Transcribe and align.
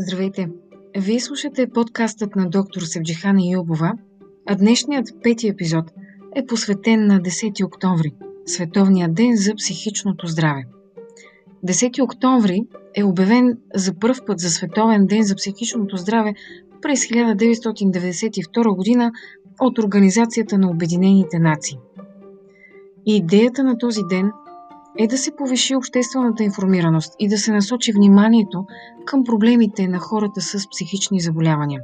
Здравейте! 0.00 0.48
Вие 0.96 1.20
слушате 1.20 1.66
подкастът 1.66 2.36
на 2.36 2.50
доктор 2.50 2.82
Севджихана 2.82 3.40
Юбова, 3.52 3.92
а 4.46 4.54
днешният 4.54 5.08
пети 5.22 5.48
епизод 5.48 5.84
е 6.36 6.46
посветен 6.46 7.06
на 7.06 7.20
10 7.20 7.64
октомври, 7.64 8.14
Световния 8.46 9.08
ден 9.08 9.36
за 9.36 9.54
психичното 9.54 10.26
здраве. 10.26 10.64
10 11.66 12.02
октомври 12.02 12.60
е 12.94 13.04
обявен 13.04 13.58
за 13.74 13.94
първ 13.94 14.24
път 14.26 14.38
за 14.38 14.50
Световен 14.50 15.06
ден 15.06 15.22
за 15.22 15.34
психичното 15.34 15.96
здраве 15.96 16.34
през 16.82 17.00
1992 17.00 18.76
година 18.76 19.12
от 19.60 19.78
Организацията 19.78 20.58
на 20.58 20.70
Обединените 20.70 21.38
нации. 21.38 21.78
идеята 23.06 23.64
на 23.64 23.78
този 23.78 24.00
ден 24.10 24.30
е 24.98 25.06
да 25.06 25.18
се 25.18 25.36
повиши 25.36 25.76
обществената 25.76 26.44
информираност 26.44 27.14
и 27.18 27.28
да 27.28 27.38
се 27.38 27.52
насочи 27.52 27.92
вниманието 27.92 28.66
към 29.04 29.24
проблемите 29.24 29.88
на 29.88 29.98
хората 29.98 30.40
с 30.40 30.68
психични 30.70 31.20
заболявания. 31.20 31.80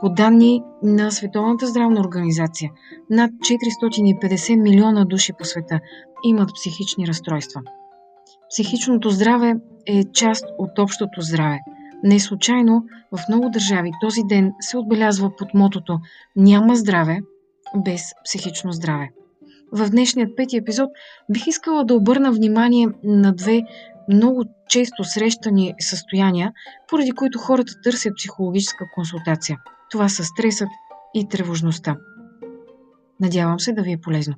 По 0.00 0.10
данни 0.10 0.62
на 0.82 1.10
Световната 1.10 1.66
здравна 1.66 2.00
организация, 2.00 2.70
над 3.10 3.30
450 3.30 4.62
милиона 4.62 5.04
души 5.04 5.32
по 5.38 5.44
света 5.44 5.80
имат 6.24 6.50
психични 6.54 7.06
разстройства. 7.06 7.60
Психичното 8.50 9.10
здраве 9.10 9.54
е 9.86 10.04
част 10.04 10.44
от 10.58 10.78
общото 10.78 11.20
здраве. 11.20 11.58
Не 12.04 12.20
случайно 12.20 12.84
в 13.12 13.28
много 13.28 13.50
държави 13.50 13.90
този 14.00 14.20
ден 14.22 14.52
се 14.60 14.78
отбелязва 14.78 15.36
под 15.36 15.54
мотото 15.54 15.98
Няма 16.36 16.76
здраве 16.76 17.20
без 17.76 18.02
психично 18.24 18.72
здраве 18.72 19.10
в 19.74 19.90
днешният 19.90 20.36
пети 20.36 20.56
епизод 20.56 20.90
бих 21.30 21.46
искала 21.46 21.84
да 21.84 21.94
обърна 21.94 22.32
внимание 22.32 22.88
на 23.04 23.32
две 23.32 23.62
много 24.08 24.44
често 24.68 25.04
срещани 25.04 25.74
състояния, 25.80 26.52
поради 26.88 27.10
които 27.10 27.38
хората 27.38 27.72
търсят 27.84 28.16
психологическа 28.16 28.84
консултация. 28.94 29.58
Това 29.90 30.08
са 30.08 30.24
стресът 30.24 30.68
и 31.14 31.28
тревожността. 31.28 31.96
Надявам 33.20 33.60
се 33.60 33.72
да 33.72 33.82
ви 33.82 33.92
е 33.92 34.00
полезно. 34.00 34.34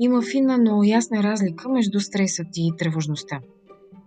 Има 0.00 0.22
финна, 0.22 0.58
но 0.58 0.84
ясна 0.84 1.22
разлика 1.22 1.68
между 1.68 2.00
стресът 2.00 2.46
и 2.56 2.72
тревожността. 2.78 3.40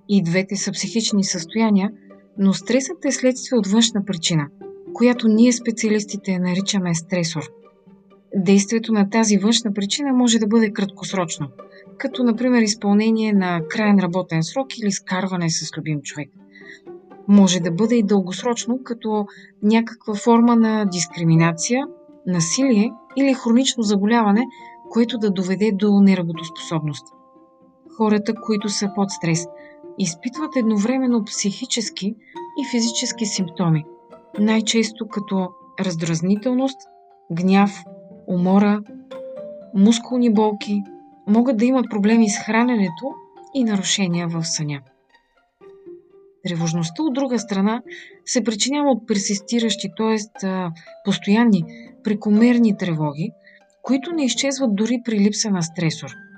И 0.10 0.24
двете 0.24 0.56
са 0.56 0.72
психични 0.72 1.24
състояния, 1.24 1.92
но 2.38 2.54
стресът 2.54 3.06
е 3.06 3.12
следствие 3.12 3.58
от 3.58 3.68
външна 3.68 4.06
причина, 4.06 4.48
която 4.94 5.28
ние 5.28 5.54
специалистите 5.54 6.40
наричаме 6.40 6.96
стресор. 6.96 7.44
Действието 8.36 8.94
на 8.94 9.10
тази 9.10 9.38
външна 9.38 9.74
причина 9.74 10.14
може 10.14 10.40
да 10.40 10.48
бъде 10.48 10.72
краткосрочно, 10.72 11.48
като 11.98 12.24
например 12.24 12.62
изпълнение 12.62 13.34
на 13.34 13.62
крайен 13.70 14.00
работен 14.00 14.44
срок 14.44 14.78
или 14.78 14.92
скарване 14.92 15.50
с 15.50 15.78
любим 15.78 16.02
човек. 16.02 16.30
Може 17.28 17.60
да 17.60 17.72
бъде 17.72 17.96
и 17.96 18.04
дългосрочно, 18.04 18.80
като 18.84 19.26
някаква 19.64 20.16
форма 20.16 20.56
на 20.56 20.86
дискриминация, 20.86 21.86
насилие 22.28 22.92
или 23.18 23.34
хронично 23.34 23.84
заболяване, 23.84 24.46
което 24.90 25.18
да 25.18 25.32
доведе 25.32 25.72
до 25.74 26.02
неработоспособност. 26.02 27.06
Хората, 27.98 28.34
които 28.46 28.70
са 28.70 28.90
под 28.96 29.12
стрес– 29.12 29.46
изпитват 30.00 30.56
едновременно 30.56 31.26
психически 31.26 32.16
и 32.58 32.66
физически 32.72 33.26
симптоми, 33.26 33.86
най-често 34.40 35.08
като 35.08 35.50
раздразнителност, 35.80 36.78
гняв, 37.32 37.84
умора, 38.28 38.82
мускулни 39.76 40.34
болки, 40.34 40.84
могат 41.28 41.58
да 41.58 41.66
имат 41.66 41.90
проблеми 41.90 42.30
с 42.30 42.38
храненето 42.38 43.14
и 43.54 43.64
нарушения 43.64 44.28
в 44.28 44.44
съня. 44.44 44.82
Тревожността 46.44 47.04
от 47.04 47.14
друга 47.14 47.40
страна 47.40 47.82
се 48.26 48.44
причинява 48.44 48.92
от 48.92 49.08
персистиращи, 49.08 49.90
т.е. 49.98 50.48
постоянни, 51.06 51.64
прекомерни 52.04 52.78
тревоги, 52.78 53.32
които 53.84 54.12
не 54.12 54.26
изчезват 54.26 54.76
дори 54.76 55.02
при 55.06 55.20
липса 55.20 55.50
на 55.50 55.62
стресор– 55.62 56.10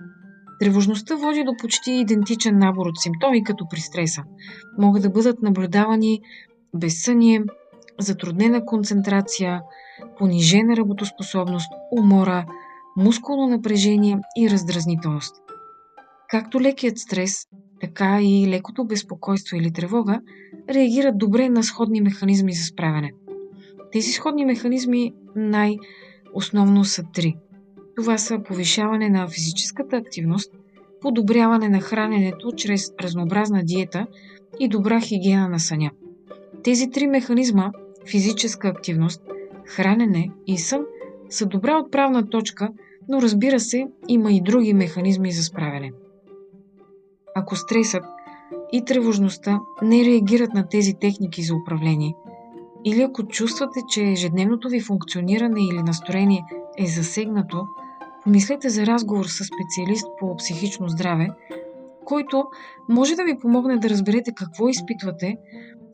Тревожността 0.62 1.16
води 1.16 1.44
до 1.44 1.56
почти 1.58 1.92
идентичен 1.92 2.58
набор 2.58 2.86
от 2.86 3.02
симптоми 3.02 3.44
като 3.44 3.68
при 3.70 3.80
стреса. 3.80 4.24
Могат 4.78 5.02
да 5.02 5.10
бъдат 5.10 5.42
наблюдавани 5.42 6.22
безсъние, 6.76 7.44
затруднена 8.00 8.66
концентрация, 8.66 9.62
понижена 10.18 10.78
работоспособност, 10.78 11.72
умора, 11.92 12.46
мускулно 12.98 13.48
напрежение 13.48 14.20
и 14.38 14.50
раздразнителност. 14.50 15.36
Както 16.30 16.62
лекият 16.62 16.98
стрес, 16.98 17.48
така 17.80 18.22
и 18.22 18.48
лекото 18.50 18.86
безпокойство 18.86 19.58
или 19.58 19.74
тревога 19.74 20.20
реагират 20.70 21.18
добре 21.18 21.50
на 21.50 21.64
сходни 21.64 22.02
механизми 22.02 22.54
за 22.54 22.64
справяне. 22.64 23.12
Тези 23.92 24.12
сходни 24.12 24.46
механизми 24.46 25.14
най-основно 25.36 26.86
са 26.86 27.04
три– 27.14 27.36
това 27.96 28.18
са 28.18 28.44
повишаване 28.44 29.10
на 29.10 29.28
физическата 29.28 29.98
активност, 29.98 30.52
подобряване 31.02 31.70
на 31.70 31.80
храненето 31.80 32.52
чрез 32.52 32.94
разнообразна 33.02 33.64
диета 33.64 34.08
и 34.60 34.68
добра 34.68 35.00
хигиена 35.00 35.50
на 35.50 35.60
съня. 35.60 35.92
Тези 36.64 36.90
три 36.90 37.08
механизма 37.08 37.72
физическа 38.12 38.68
активност, 38.68 39.22
хранене 39.66 40.32
и 40.48 40.58
сън 40.58 40.82
са 41.30 41.46
добра 41.46 41.78
отправна 41.78 42.30
точка, 42.30 42.70
но 43.10 43.22
разбира 43.22 43.60
се, 43.60 43.88
има 44.08 44.32
и 44.32 44.42
други 44.42 44.74
механизми 44.74 45.32
за 45.32 45.44
справяне. 45.44 45.92
Ако 47.36 47.56
стресът 47.56 48.04
и 48.72 48.86
тревожността 48.86 49.60
не 49.82 50.06
реагират 50.06 50.54
на 50.54 50.68
тези 50.68 50.94
техники 50.94 51.44
за 51.44 51.56
управление, 51.56 52.16
или 52.86 53.02
ако 53.02 53.28
чувствате, 53.28 53.80
че 53.90 54.04
ежедневното 54.04 54.70
ви 54.70 54.82
функциониране 54.82 55.62
или 55.72 55.84
настроение 55.84 56.46
е 56.78 56.86
засегнато 56.88 57.68
помислете 58.24 58.70
за 58.70 58.86
разговор 58.86 59.26
с 59.26 59.46
специалист 59.46 60.08
по 60.20 60.36
психично 60.36 60.88
здраве, 60.90 61.30
който 62.06 62.46
може 62.90 63.16
да 63.16 63.24
ви 63.24 63.40
помогне 63.40 63.78
да 63.78 63.90
разберете 63.90 64.32
какво 64.36 64.70
изпитвате 64.70 65.38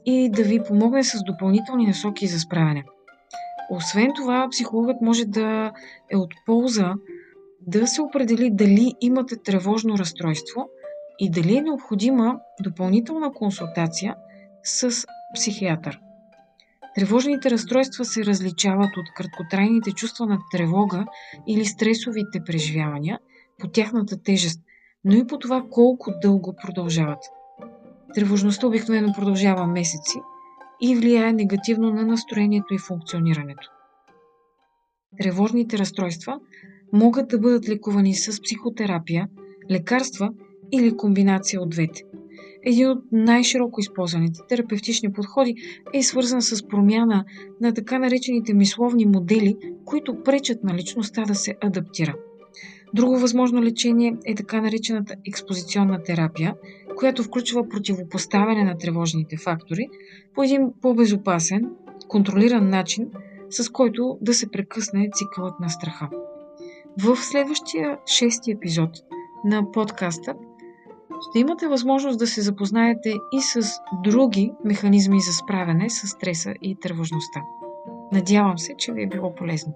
и 0.06 0.30
да 0.30 0.44
ви 0.44 0.64
помогне 0.68 1.04
с 1.04 1.24
допълнителни 1.24 1.88
насоки 1.88 2.28
за 2.28 2.40
справяне. 2.40 2.84
Освен 3.72 4.12
това, 4.16 4.48
психологът 4.52 5.02
може 5.02 5.26
да 5.26 5.72
е 6.12 6.18
от 6.18 6.34
полза 6.46 6.94
да 7.68 7.88
се 7.88 8.02
определи 8.02 8.50
дали 8.52 8.94
имате 9.02 9.36
тревожно 9.44 9.98
разстройство 9.98 10.70
и 11.20 11.32
дали 11.32 11.58
е 11.58 11.62
необходима 11.62 12.40
допълнителна 12.64 13.34
консултация 13.34 14.16
с 14.64 15.06
психиатър. 15.36 16.00
Тревожните 16.98 17.50
разстройства 17.52 18.06
се 18.06 18.26
различават 18.26 18.98
от 18.98 19.14
краткотрайните 19.16 19.92
чувства 19.92 20.26
на 20.26 20.40
тревога 20.52 21.06
или 21.48 21.66
стресовите 21.66 22.44
преживявания 22.46 23.20
по 23.60 23.68
тяхната 23.68 24.24
тежест, 24.24 24.62
но 25.06 25.16
и 25.16 25.28
по 25.28 25.40
това 25.40 25.64
колко 25.72 26.12
дълго 26.22 26.56
продължават. 26.64 27.20
Тревожността 28.14 28.68
обикновено 28.68 29.14
продължава 29.14 29.68
месеци 29.68 30.18
и 30.82 30.96
влияе 30.96 31.34
негативно 31.34 31.94
на 31.94 32.06
настроението 32.06 32.74
и 32.74 32.80
функционирането. 32.80 33.70
Тревожните 35.20 35.78
разстройства 35.78 36.40
могат 36.94 37.28
да 37.28 37.40
бъдат 37.40 37.70
лекувани 37.70 38.16
с 38.16 38.42
психотерапия, 38.42 39.28
лекарства 39.72 40.30
или 40.72 40.98
комбинация 40.98 41.62
от 41.62 41.70
двете– 41.70 42.04
един 42.64 42.90
от 42.90 43.04
най-широко 43.12 43.80
използваните 43.80 44.40
терапевтични 44.50 45.14
подходи 45.14 45.56
е 45.94 46.04
свързан 46.04 46.42
с 46.42 46.68
промяна 46.68 47.26
на 47.62 47.74
така 47.74 48.00
наречените 48.00 48.54
мисловни 48.54 49.06
модели, 49.06 49.56
които 49.86 50.24
пречат 50.24 50.64
на 50.64 50.74
личността 50.74 51.24
да 51.26 51.36
се 51.36 51.56
адаптира. 51.62 52.16
Друго 52.94 53.18
възможно 53.18 53.64
лечение 53.64 54.16
е 54.26 54.36
така 54.36 54.62
наречената 54.62 55.16
експозиционна 55.28 56.04
терапия, 56.04 56.56
която 56.96 57.24
включва 57.24 57.70
противопоставяне 57.70 58.64
на 58.64 58.78
тревожните 58.78 59.38
фактори 59.38 59.88
по 60.36 60.44
един 60.44 60.70
по-безопасен, 60.82 61.62
контролиран 62.08 62.70
начин, 62.70 63.08
с 63.50 63.70
който 63.70 64.18
да 64.22 64.34
се 64.34 64.52
прекъсне 64.52 65.10
цикълът 65.14 65.60
на 65.60 65.70
страха. 65.70 66.10
В 67.04 67.16
следващия 67.16 67.98
шести 68.06 68.52
епизод 68.52 68.90
на 69.46 69.72
подкаста 69.72 70.36
ще 71.22 71.40
имате 71.40 71.68
възможност 71.68 72.20
да 72.20 72.28
се 72.28 72.42
запознаете 72.42 73.14
и 73.32 73.42
с 73.42 73.62
други 74.04 74.54
механизми 74.66 75.22
за 75.22 75.34
справяне 75.34 75.90
с 75.90 76.08
стреса 76.08 76.54
и 76.62 76.80
тревожността. 76.80 77.42
Надявам 78.12 78.58
се, 78.58 78.76
че 78.78 78.94
ви 78.94 79.04
е 79.04 79.08
било 79.08 79.36
полезно. 79.36 79.74